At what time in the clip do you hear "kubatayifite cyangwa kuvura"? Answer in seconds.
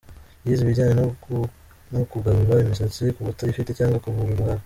3.15-4.29